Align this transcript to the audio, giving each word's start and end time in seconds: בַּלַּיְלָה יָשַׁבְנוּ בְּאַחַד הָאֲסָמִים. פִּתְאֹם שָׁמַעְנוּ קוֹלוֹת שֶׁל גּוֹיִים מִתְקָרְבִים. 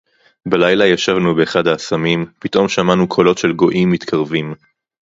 בַּלַּיְלָה 0.47 0.85
יָשַׁבְנוּ 0.87 1.35
בְּאַחַד 1.35 1.67
הָאֲסָמִים. 1.67 2.25
פִּתְאֹם 2.39 2.67
שָׁמַעְנוּ 2.67 3.07
קוֹלוֹת 3.07 3.37
שֶׁל 3.37 3.53
גּוֹיִים 3.53 3.91
מִתְקָרְבִים. 3.91 4.53